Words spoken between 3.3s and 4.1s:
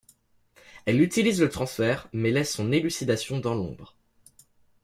dans l'ombre.